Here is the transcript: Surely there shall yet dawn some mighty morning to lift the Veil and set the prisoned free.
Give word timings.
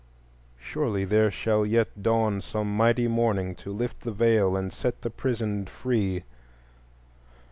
Surely 0.57 1.05
there 1.05 1.29
shall 1.29 1.63
yet 1.63 2.01
dawn 2.01 2.41
some 2.41 2.75
mighty 2.75 3.07
morning 3.07 3.53
to 3.53 3.71
lift 3.71 4.01
the 4.01 4.11
Veil 4.11 4.55
and 4.57 4.73
set 4.73 5.03
the 5.03 5.11
prisoned 5.11 5.69
free. 5.69 6.23